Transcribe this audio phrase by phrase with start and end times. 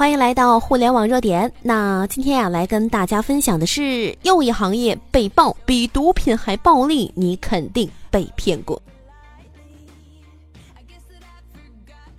[0.00, 1.52] 欢迎来到互联网热点。
[1.60, 8.80] 那今天呀，来跟大家分享的是又一行业被爆比毒品还暴利，你肯定被骗过。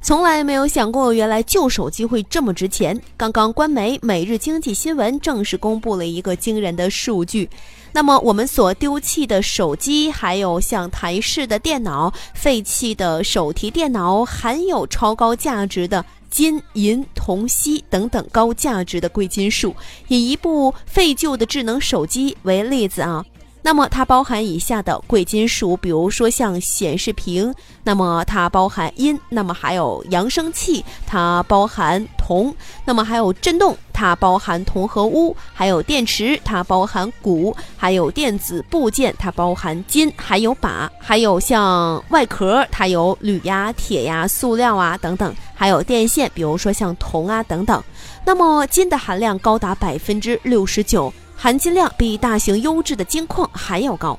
[0.03, 2.99] 从来没有想过，原来旧手机会这么值钱。
[3.15, 7.47] 刚刚，官媒《每日经济新闻》正式公布了一个惊人的数据。
[7.93, 19.75] 那么，我们所丢弃的手机，还有像台式的电脑、废弃的手提电脑，含有超高价值的金银铜锡等等高价值的贵金属。
[20.07, 23.23] 以一部废旧的智能手机为例子啊。
[23.63, 27.53] 那么它包含以下的贵金属，比如说像显示屏，
[27.83, 32.51] 那么它包含阴；那么还有扬声器，它包含铜；
[32.85, 47.83] 那么还有振动，它包含铜和钨；还有电池，它包含钴；还有电子部件，它包含金；还有把，还有像外壳，它有铝呀、铁呀、塑料啊等等；还有电线，比如说像铜啊等等。
[48.25, 51.13] 那么金的含量高达百分之六十九。
[51.41, 54.15] 含金量比大型优质的金矿还要高，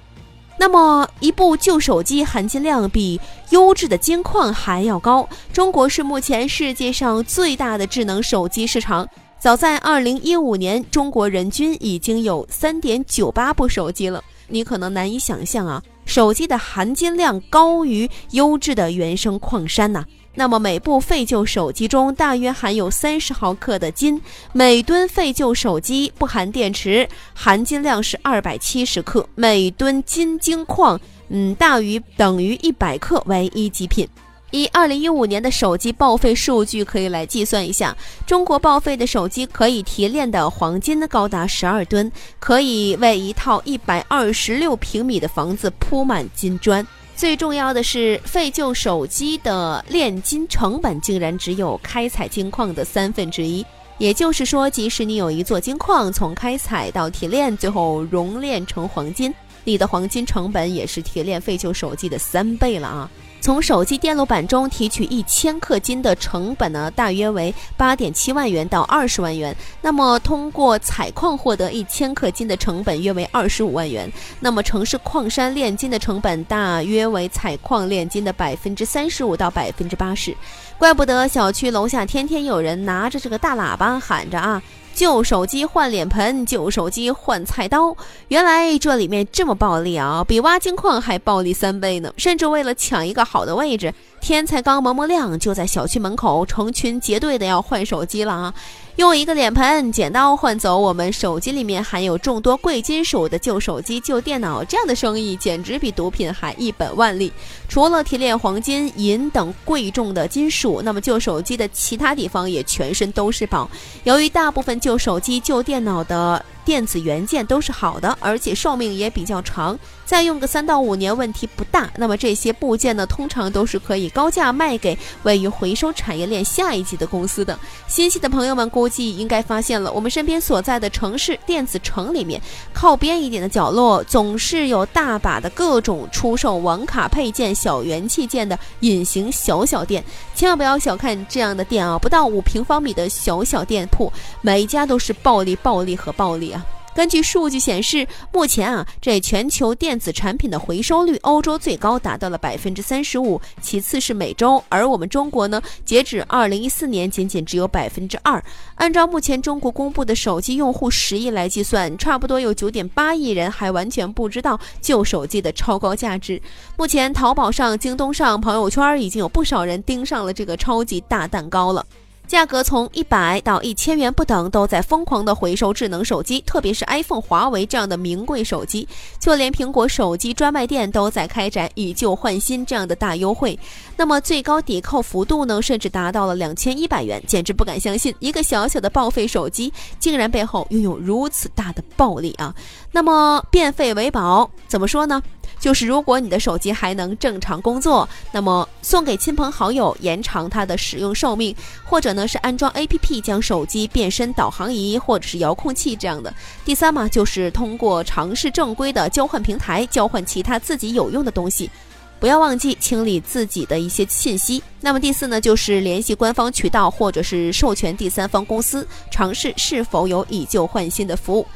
[0.58, 3.20] 那么一部旧手机含金量比
[3.50, 5.28] 优质的金矿还要高。
[5.52, 9.08] 中国是目前世界上最大的智能手机市场。
[9.38, 14.20] 早在二零一五年，中国人均已经有三点九八部手机了。
[14.48, 20.04] 你可能难以想象啊，手机的含金量高于优质的原生矿山呐。
[20.34, 24.20] 那么每部废旧手机中大约含有三十毫克的金，
[24.52, 29.28] 每吨废旧手机不含电池，含金量是二百七十克。
[29.34, 34.08] 每吨金精矿，嗯，大于等于一百克为一级品。
[34.50, 46.86] 以二零一五年的手机报废数据可以来计算一下，中国报废的手机可以提炼的黄金高达十二吨，可以为一套一百二十六平米的房子铺满金砖。
[47.14, 53.64] 最重要的是，废旧手机的炼金成本竟然只有开采金矿的三分之一。
[53.98, 59.32] 也就是说，即使你有一座金矿，从开采到提炼，最后熔炼成黄金，
[59.64, 63.10] 你的黄金成本也是提炼废旧手机的三倍了啊！
[63.40, 69.56] 从手机电路板中提取一千克金的成本呢，大约为八点七万元到二十万元。
[69.80, 74.08] 那么，通过采矿获得一千克金的成本约为二十五万元。
[74.38, 80.36] 那么，城市矿山炼金的成本大约为采矿炼金的百分之三十五到百分之八十。
[80.78, 84.62] 怪不得小区楼下天天有人拿着这个大喇叭喊着啊。
[84.94, 87.96] 旧手机换脸盆，旧手机换菜刀。
[88.28, 92.12] 原来这里面这么暴力啊，比挖金矿还暴力三倍呢！
[92.16, 98.54] 甚至为了抢一个好的位置，天才刚蒙蒙亮，就在小区门口成群结队的要换手机了啊！
[98.96, 107.32] 用一个脸盆、剪刀换走我们手机里面含有众多贵金属的旧手机、旧电脑，这样的生意简直比毒品还一本万利。
[107.68, 113.68] 除了提炼黄金、银等贵重的金属，那么旧手机的其他地方也全身都是宝。
[114.04, 121.90] 由于大部分旧手机、旧电脑的电子元件都是好的，而且寿命也比较长，再用个三到五年问题不大。
[121.96, 127.58] 那么这些部件呢，通常都是可以高价卖给位于回收产业链下一级的公司的。
[127.88, 140.04] 心细的朋友们估估计应该发现了，我们身边所在的城市电子城里面，靠边一点的角落，总是有大把的各种出售网卡配件、小元器件的隐形小小店。
[140.34, 146.66] 千万不要小看这样的店啊，不到五平方米的小小店铺，每一家都是暴利、暴利和暴利啊。
[146.94, 158.42] 根据数据显示，目前啊，这全球电子产品的回收率，欧洲最高达到了百分之三十五，其次是美洲，而我们中国呢，截止二零一四年，仅仅只有百分之二。
[158.74, 166.40] 按照目前中国公布的手机用户十亿来计算，差不多有九点八亿人还完全不知道旧手机的超高价值。
[166.76, 171.84] 目前，淘宝上、京东上、朋友圈已经有不少人盯上了这个超级大蛋糕了。
[172.32, 178.88] 价格从一百到一千元不等，都在疯狂的回收智能手机，特别是 iPhone、华为这样的名贵手机。
[179.20, 183.58] 就连苹果手机专卖店都在开展以旧换新这样的大优惠。
[183.98, 192.54] 那么最高抵扣幅度呢，甚至达到了两千一百元，简直不敢相信，一个小小的报废手机竟然背后拥有如此大的暴利啊！
[192.92, 195.22] 那么变废为宝，怎么说呢？
[195.60, 201.54] 就是如果你的手机还能正常工作，那么送给亲朋好友，延长它的使用寿命，
[201.84, 206.32] 或者呢是安装 APP 将手机变身导航仪或者是遥控器这样的。
[206.64, 211.70] 第三嘛，就是通过尝试正规的交换平台交换其他自己有用的东西，
[212.18, 214.62] 不要忘记清理自己的一些信息。
[214.80, 221.46] 那么第四呢，就是联系官方渠道或者是授权第三方公司，尝试是否有以旧换新的服务。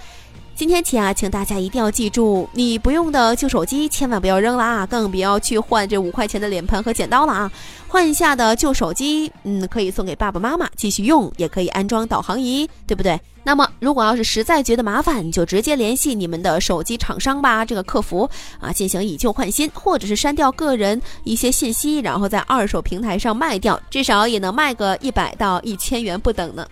[0.57, 7.53] 今天起啊，请大家一定要记住，你不用的旧手机千万不要扔了啊，更不要去换这五块钱的脸盆和剪刀了啊！
[7.87, 13.21] 换下的旧手机，嗯，可以送给爸爸妈妈继续用，也可以安装导航仪，对不对？
[13.45, 18.29] 那么，如果要是实在觉得麻烦，就直接联系你们的手机厂商吧，这个客服
[18.59, 26.67] 啊，进行以旧换新，或者是删掉个人一些信息，然后在二手平台上卖掉，至少也能卖个一百到一千元不等呢。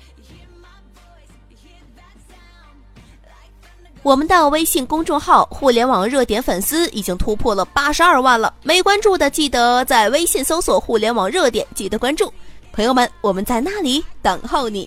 [4.04, 12.30] 我们的微信公众号“互联网热点”粉丝已经突破了八十二万了，没关注的记得在微信搜索“互联网热点”，记得关注。
[12.70, 14.86] 朋友们，我们在那里等候你。